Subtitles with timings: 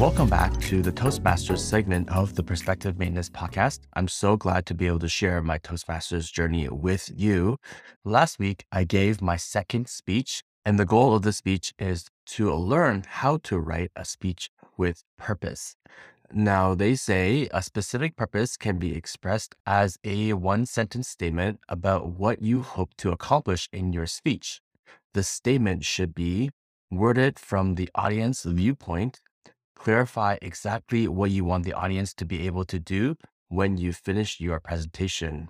[0.00, 3.80] Welcome back to the Toastmasters segment of the Perspective Maintenance Podcast.
[3.92, 7.58] I'm so glad to be able to share my Toastmasters journey with you.
[8.02, 12.50] Last week, I gave my second speech, and the goal of the speech is to
[12.54, 14.48] learn how to write a speech
[14.78, 15.76] with purpose.
[16.32, 22.18] Now, they say a specific purpose can be expressed as a one sentence statement about
[22.18, 24.62] what you hope to accomplish in your speech.
[25.12, 26.52] The statement should be
[26.90, 29.20] worded from the audience viewpoint,
[29.80, 33.16] clarify exactly what you want the audience to be able to do
[33.48, 35.48] when you finish your presentation,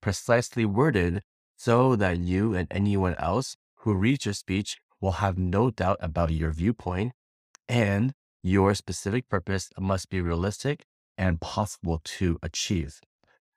[0.00, 1.20] precisely worded
[1.56, 6.30] so that you and anyone else who reads your speech will have no doubt about
[6.30, 7.12] your viewpoint
[7.68, 10.84] and your specific purpose must be realistic
[11.18, 13.00] and possible to achieve.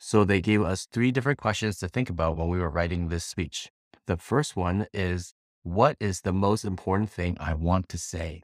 [0.00, 3.24] So they gave us three different questions to think about when we were writing this
[3.24, 3.70] speech.
[4.08, 5.32] The first one is,
[5.62, 8.42] what is the most important thing I want to say?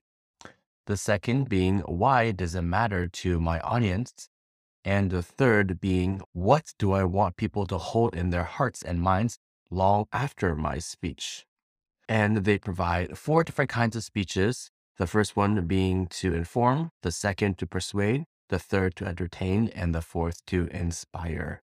[0.88, 4.30] The second being, why does it matter to my audience?
[4.86, 9.02] And the third being, what do I want people to hold in their hearts and
[9.02, 9.38] minds
[9.70, 11.44] long after my speech?
[12.08, 17.12] And they provide four different kinds of speeches the first one being to inform, the
[17.12, 21.62] second to persuade, the third to entertain, and the fourth to inspire.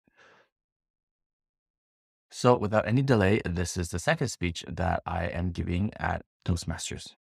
[2.30, 7.16] So, without any delay, this is the second speech that I am giving at Toastmasters.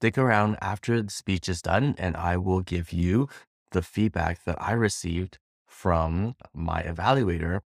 [0.00, 3.28] Stick around after the speech is done, and I will give you
[3.72, 7.60] the feedback that I received from my evaluator.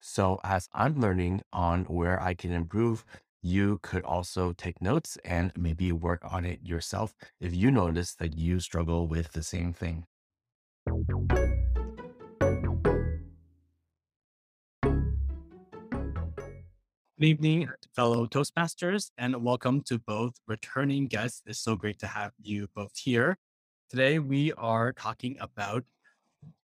[0.00, 3.04] So, as I'm learning on where I can improve
[3.42, 8.36] you could also take notes and maybe work on it yourself if you notice that
[8.36, 10.06] you struggle with the same thing.
[17.18, 21.40] Good evening, fellow Toastmasters, and welcome to both returning guests.
[21.46, 23.38] It's so great to have you both here.
[23.88, 25.84] Today, we are talking about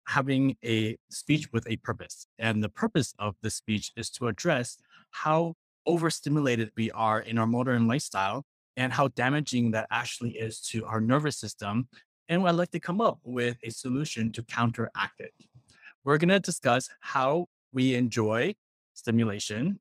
[0.07, 2.25] having a speech with a purpose.
[2.39, 4.79] And the purpose of the speech is to address
[5.11, 5.53] how
[5.85, 8.43] overstimulated we are in our modern lifestyle
[8.75, 11.89] and how damaging that actually is to our nervous system.
[12.27, 15.31] And I'd like to come up with a solution to counteract it.
[16.03, 18.55] We're going to discuss how we enjoy
[18.95, 19.79] stimulation,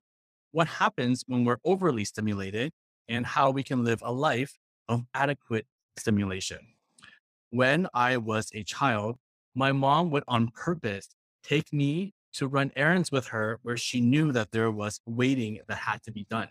[0.53, 2.73] what happens when we're overly stimulated,
[3.09, 5.67] and how we can live a life of adequate
[5.97, 6.59] stimulation.
[7.51, 9.17] When I was a child,
[9.55, 11.09] my mom would on purpose
[11.43, 15.79] take me to run errands with her where she knew that there was waiting that
[15.79, 16.49] had to be done.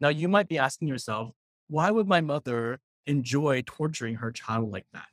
[0.00, 1.32] Now, you might be asking yourself,
[1.68, 5.06] why would my mother enjoy torturing her child like that?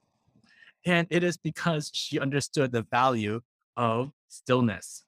[0.86, 3.42] And it is because she understood the value
[3.76, 5.04] of stillness.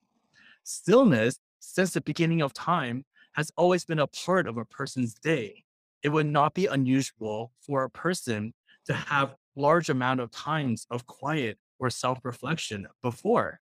[0.63, 5.63] Stillness, since the beginning of time, has always been a part of a person's day.
[6.03, 8.53] It would not be unusual for a person
[8.85, 13.61] to have large amount of times of quiet or self-reflection before.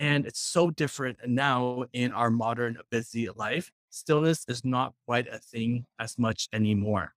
[0.00, 3.70] And it's so different now in our modern busy life.
[3.90, 7.14] Stillness is not quite a thing as much anymore.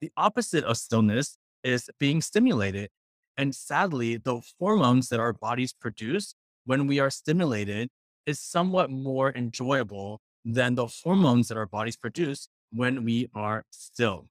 [0.00, 2.90] The opposite of stillness is being stimulated.
[3.36, 7.88] And sadly, the hormones that our bodies produce when we are stimulated
[8.28, 14.28] is somewhat more enjoyable than the hormones that our bodies produce when we are still.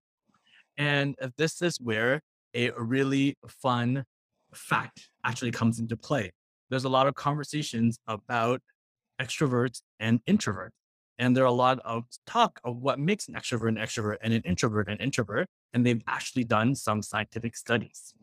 [0.78, 2.22] And this is where
[2.54, 4.06] a really fun
[4.54, 6.32] fact actually comes into play
[6.70, 8.62] there's a lot of conversations about
[9.22, 10.72] extroverts and introverts.
[11.20, 14.34] And there are a lot of talk of what makes an extrovert an extrovert and
[14.34, 15.48] an introvert an introvert.
[15.74, 18.14] And they've actually done some scientific studies.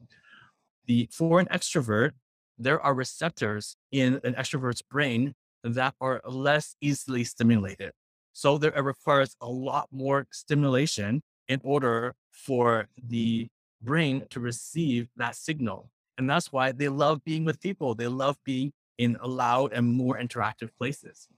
[0.86, 2.12] The for an extrovert,
[2.58, 5.34] there are receptors in an extrovert's brain
[5.64, 7.92] that are less easily stimulated.
[8.32, 13.48] So there requires a lot more stimulation in order for the
[13.82, 15.90] brain to receive that signal.
[16.18, 17.94] And that's why they love being with people.
[17.94, 21.28] They love being in loud and more interactive places.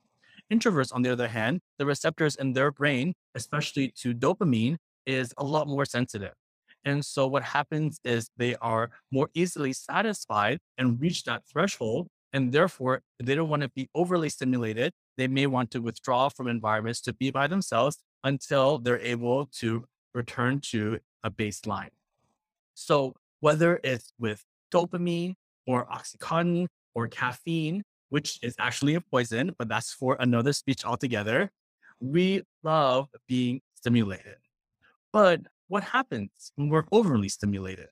[0.53, 4.77] Introverts, on the other hand, the receptors in their brain, especially to dopamine,
[5.07, 6.35] is a lot more sensitive.
[6.85, 12.09] And so what happens is they are more easily satisfied and reach that threshold.
[12.37, 14.93] And therefore, they don't want to be overly stimulated.
[15.17, 19.87] They may want to withdraw from environments to be by themselves until they're able to
[20.13, 21.95] return to a baseline.
[22.75, 25.37] So whether it's with dopamine
[25.67, 31.51] or oxytocin or caffeine, which is actually a poison, but that's for another speech altogether.
[32.01, 34.37] We love being stimulated.
[35.11, 37.89] But what happens when we're overly stimulated?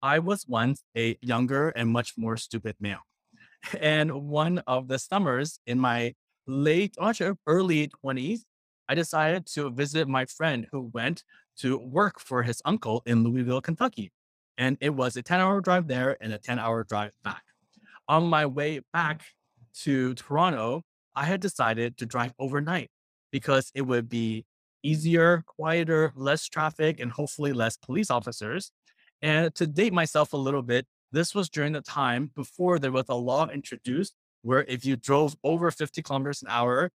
[0.00, 3.02] I was once a younger and much more stupid male.
[3.80, 6.14] And one of the summers in my
[6.46, 8.40] late, oh, actually early 20s,
[8.88, 11.24] I decided to visit my friend who went
[11.58, 14.10] to work for his uncle in Louisville, Kentucky.
[14.58, 17.42] And it was a 10 hour drive there and a 10 hour drive back.
[18.08, 19.22] On my way back
[19.82, 20.82] to Toronto,
[21.14, 22.90] I had decided to drive overnight
[23.30, 24.44] because it would be
[24.82, 28.72] easier, quieter, less traffic, and hopefully less police officers.
[29.22, 33.04] And to date myself a little bit, this was during the time before there was
[33.08, 36.90] a law introduced where if you drove over 50 kilometers an hour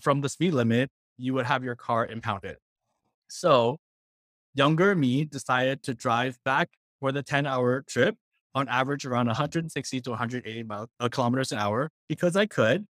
[0.00, 2.56] from the speed limit, you would have your car impounded.
[3.28, 3.78] So,
[4.54, 8.16] younger me decided to drive back for the 10 hour trip
[8.54, 12.86] on average around 160 to 180 miles, uh, kilometers an hour because I could.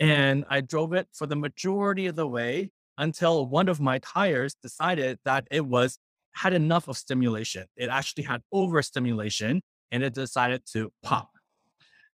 [0.00, 4.54] And I drove it for the majority of the way until one of my tires
[4.62, 5.98] decided that it was
[6.34, 7.66] had enough of stimulation.
[7.76, 9.60] It actually had overstimulation
[9.92, 11.30] and it decided to pop.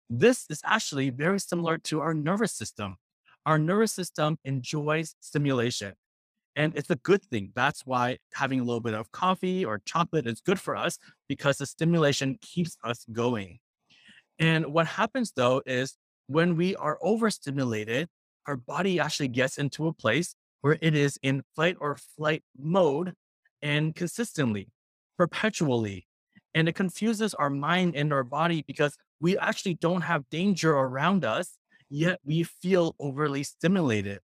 [0.10, 2.96] This is actually very similar to our nervous system.
[3.46, 5.94] Our nervous system enjoys stimulation.
[6.56, 7.52] And it's a good thing.
[7.56, 11.58] That's why having a little bit of coffee or chocolate is good for us because
[11.58, 13.58] the stimulation keeps us going.
[14.38, 15.98] And what happens though is
[16.28, 18.08] when we are overstimulated,
[18.46, 23.14] our body actually gets into a place where it is in fight or flight mode
[23.62, 24.70] and consistently,
[25.18, 26.06] perpetually.
[26.56, 31.26] And it confuses our mind and our body because we actually don't have danger around
[31.26, 31.58] us,
[31.90, 34.20] yet we feel overly stimulated.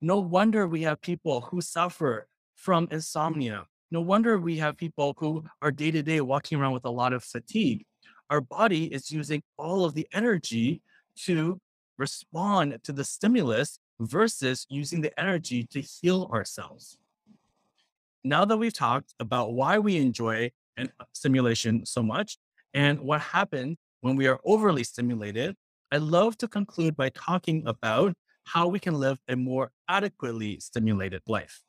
[0.00, 3.66] No wonder we have people who suffer from insomnia.
[3.90, 7.12] No wonder we have people who are day to day walking around with a lot
[7.12, 7.84] of fatigue.
[8.28, 10.82] Our body is using all of the energy
[11.24, 11.60] to
[11.98, 16.96] respond to the stimulus versus using the energy to heal ourselves.
[18.22, 22.38] Now that we've talked about why we enjoy an uh, stimulation so much
[22.74, 25.56] and what happens when we are overly stimulated,
[25.92, 28.14] I love to conclude by talking about
[28.44, 31.62] how we can live a more adequately stimulated life.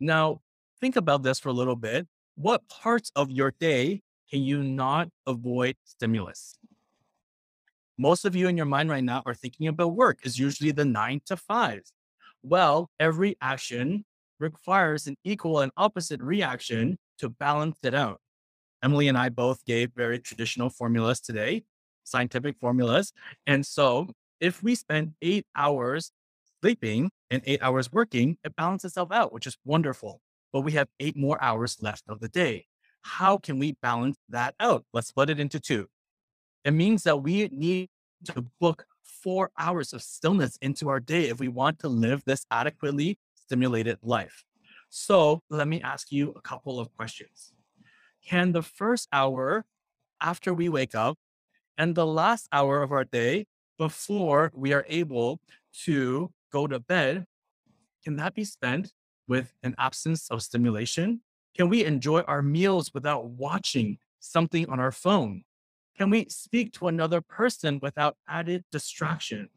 [0.00, 0.40] Now,
[0.80, 2.06] think about this for a little bit.
[2.34, 6.58] What parts of your day can you not avoid stimulus?
[7.98, 10.84] Most of you in your mind right now are thinking about work is usually the
[10.84, 11.82] nine to five.
[12.42, 14.04] Well, every action
[14.38, 18.20] requires an equal and opposite reaction to balance it out.
[18.82, 21.64] Emily and I both gave very traditional formulas today,
[22.04, 23.12] scientific formulas.
[23.46, 24.08] And so
[24.40, 26.12] if we spend eight hours
[26.60, 30.20] sleeping and eight hours working, it balances itself out, which is wonderful.
[30.52, 32.66] But we have eight more hours left of the day.
[33.02, 34.84] How can we balance that out?
[34.92, 35.86] Let's split it into two.
[36.64, 37.88] It means that we need
[38.24, 42.44] to book four hours of stillness into our day if we want to live this
[42.50, 44.44] adequately stimulated life.
[44.88, 47.52] So let me ask you a couple of questions.
[48.24, 49.64] Can the first hour
[50.20, 51.18] after we wake up
[51.78, 53.46] and the last hour of our day
[53.78, 55.40] before we are able
[55.84, 57.26] to go to bed,
[58.02, 58.92] can that be spent
[59.28, 61.20] with an absence of stimulation?
[61.56, 65.44] Can we enjoy our meals without watching something on our phone?
[65.96, 69.48] Can we speak to another person without added distraction?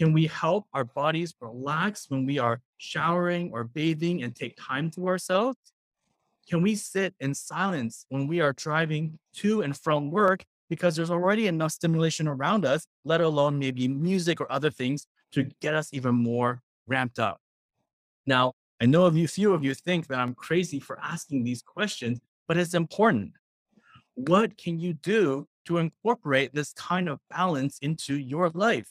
[0.00, 4.90] Can we help our bodies relax when we are showering or bathing and take time
[4.92, 5.58] to ourselves?
[6.48, 11.10] Can we sit in silence when we are driving to and from work because there's
[11.10, 15.90] already enough stimulation around us, let alone maybe music or other things to get us
[15.92, 17.38] even more ramped up.
[18.24, 22.20] Now, I know a few of you think that I'm crazy for asking these questions,
[22.48, 23.32] but it's important.
[24.14, 28.88] What can you do to incorporate this kind of balance into your life?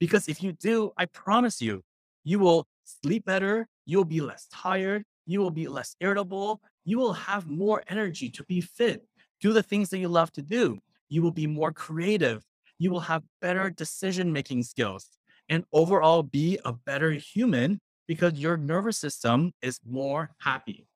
[0.00, 1.82] Because if you do, I promise you,
[2.24, 7.12] you will sleep better, you'll be less tired, you will be less irritable, you will
[7.12, 9.06] have more energy to be fit,
[9.40, 10.80] do the things that you love to do
[11.10, 12.42] you will be more creative,
[12.78, 15.18] you will have better decision making skills,
[15.50, 20.86] and overall be a better human because your nervous system is more happy.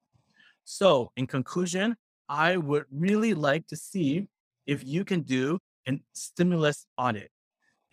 [0.64, 1.96] So, in conclusion,
[2.28, 4.28] I would really like to see
[4.66, 7.30] if you can do a stimulus audit.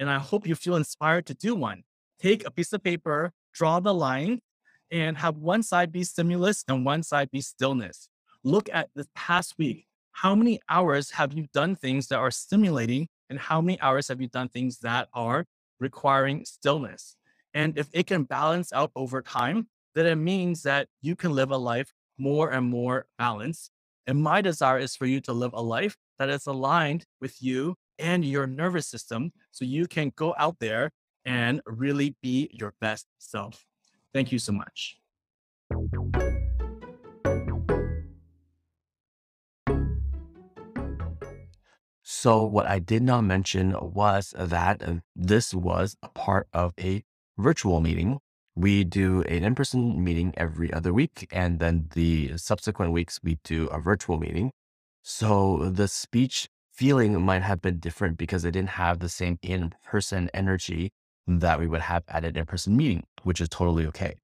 [0.01, 1.83] And I hope you feel inspired to do one.
[2.19, 4.39] Take a piece of paper, draw the line,
[4.91, 8.09] and have one side be stimulus and one side be stillness.
[8.43, 13.07] Look at this past week how many hours have you done things that are stimulating
[13.29, 15.45] and how many hours have you done things that are
[15.79, 17.15] requiring stillness?
[17.53, 21.51] And if it can balance out over time, then it means that you can live
[21.51, 23.69] a life more and more balanced.
[24.07, 27.75] And my desire is for you to live a life that is aligned with you
[28.01, 30.91] and your nervous system so you can go out there
[31.23, 33.65] and really be your best self.
[34.13, 34.97] Thank you so much.
[42.03, 47.03] So, what I did not mention was that uh, this was a part of a
[47.37, 48.19] virtual meeting.
[48.53, 51.25] we do an in person meeting every other week.
[51.31, 54.51] And then the subsequent weeks, we do a virtual meeting.
[55.03, 56.49] So the speech
[56.81, 60.89] feeling might have been different because it didn't have the same in person energy
[61.27, 64.15] that we would have at an in person meeting, which is totally okay.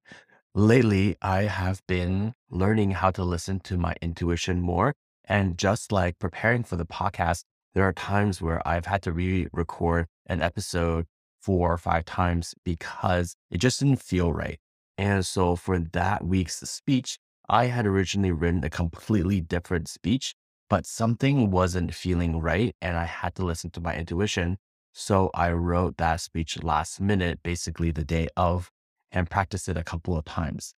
[0.56, 4.92] Lately, I have been learning how to listen to my intuition more.
[5.26, 9.46] And just like preparing for the podcast, there are times where I've had to re
[9.52, 11.06] record an episode
[11.40, 14.58] four or five times because it just didn't feel right.
[14.96, 20.34] And so for that week's speech, I had originally written a completely different speech,
[20.68, 22.74] but something wasn't feeling right.
[22.80, 24.58] And I had to listen to my intuition.
[24.92, 28.70] So I wrote that speech last minute, basically the day of,
[29.12, 30.74] and practiced it a couple of times.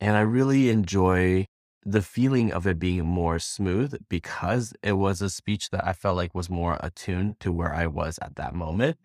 [0.00, 1.46] And I really enjoy
[1.84, 6.16] the feeling of it being more smooth because it was a speech that I felt
[6.16, 8.98] like was more attuned to where I was at that moment.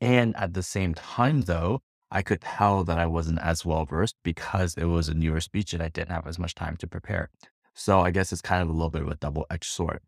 [0.00, 4.16] And at the same time, though, I could tell that I wasn't as well versed
[4.22, 7.30] because it was a newer speech and I didn't have as much time to prepare.
[7.74, 10.00] So I guess it's kind of a little bit of a double edged sword.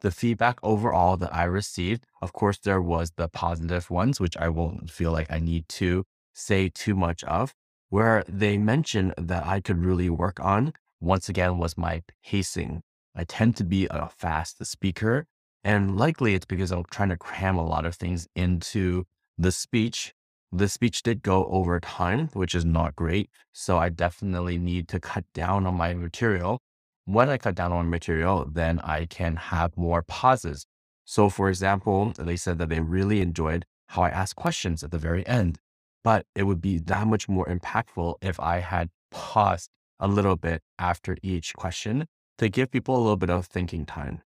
[0.00, 4.48] The feedback overall that I received, of course, there was the positive ones, which I
[4.48, 6.04] won't feel like I need to
[6.34, 7.54] say too much of,
[7.88, 12.82] where they mentioned that I could really work on, once again, was my pacing.
[13.14, 15.26] I tend to be a fast speaker,
[15.62, 19.04] and likely it's because I'm trying to cram a lot of things into
[19.38, 20.12] the speech,
[20.52, 23.28] the speech did go over time, which is not great.
[23.52, 26.60] So I definitely need to cut down on my material.
[27.06, 30.66] When I cut down on material, then I can have more pauses.
[31.04, 34.98] So, for example, they said that they really enjoyed how I asked questions at the
[34.98, 35.58] very end,
[36.02, 39.68] but it would be that much more impactful if I had paused
[40.00, 42.06] a little bit after each question
[42.38, 44.22] to give people a little bit of thinking time.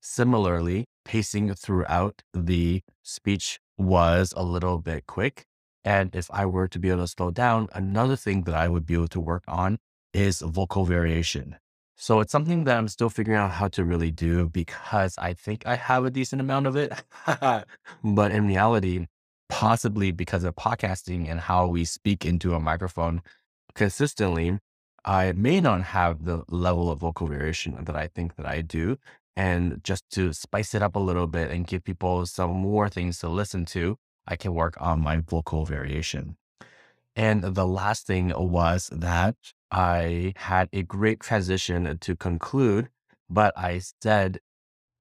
[0.00, 5.44] Similarly, pacing throughout the speech was a little bit quick.
[5.84, 8.86] And if I were to be able to slow down, another thing that I would
[8.86, 9.78] be able to work on
[10.12, 11.56] is vocal variation.
[11.96, 15.66] So it's something that I'm still figuring out how to really do because I think
[15.66, 16.92] I have a decent amount of it.
[18.04, 19.06] but in reality,
[19.48, 23.22] possibly because of podcasting and how we speak into a microphone
[23.74, 24.58] consistently,
[25.04, 28.96] I may not have the level of vocal variation that I think that I do.
[29.36, 33.18] And just to spice it up a little bit and give people some more things
[33.18, 36.36] to listen to, I can work on my vocal variation.
[37.16, 39.36] And the last thing was that
[39.74, 42.90] I had a great transition uh, to conclude,
[43.28, 44.38] but I said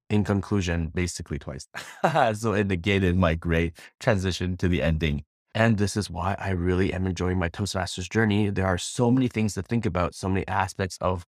[0.09, 1.67] in conclusion basically twice.
[2.33, 5.25] so it negated my great transition to the ending.
[5.53, 8.49] And this is why I really am enjoying my Toastmasters journey.
[8.49, 11.23] There are so many things to think about, so many aspects of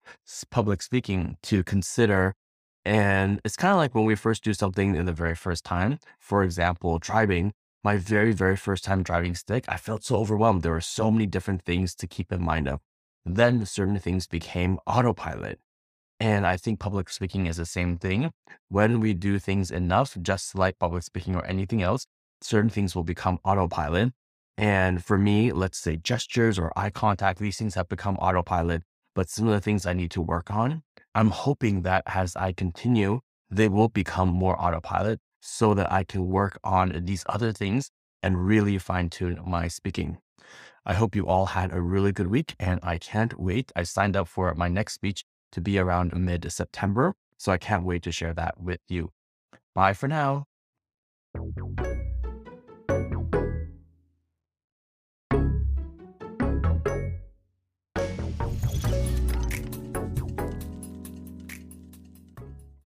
[0.52, 2.34] public speaking to consider
[2.84, 5.98] and it's kind of like when we first do something in the very first time.
[6.18, 7.52] For example, driving,
[7.84, 10.62] my very, very first time driving stick, I felt so overwhelmed.
[10.62, 12.80] There were so many different things to keep in mind of.
[13.24, 15.60] Then certain things became autopilot.
[16.20, 18.30] And I think public speaking is the same thing.
[18.68, 22.06] When we do things enough, just like public speaking or anything else,
[22.40, 24.12] certain things will become autopilot.
[24.56, 28.82] And for me, let's say gestures or eye contact, these things have become autopilot.
[29.14, 30.82] But some of the things I need to work on
[31.14, 36.28] I'm hoping that as I continue, they will become more autopilot so that I can
[36.28, 37.90] work on these other things
[38.22, 40.21] and really fine tune my speaking.
[40.84, 43.70] I hope you all had a really good week and I can't wait.
[43.76, 47.14] I signed up for my next speech to be around mid September.
[47.38, 49.12] So I can't wait to share that with you.
[49.74, 50.46] Bye for now.